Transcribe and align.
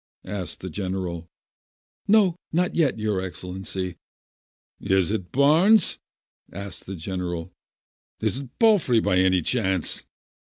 asked 0.25 0.61
the 0.61 0.69
gen 0.71 0.93
eral 0.93 1.27
"No, 2.07 2.35
not 2.51 2.73
yet, 2.73 2.97
your 2.97 3.21
Excellency!" 3.21 3.97
"Is 4.81 5.11
it 5.11 5.31
Barnes?" 5.31 5.99
asked 6.51 6.87
the 6.87 6.95
general, 6.95 7.53
"Is 8.19 8.39
it 8.39 8.49
Palfrey, 8.57 8.99
by 8.99 9.17
any 9.19 9.43
chance?" 9.43 10.07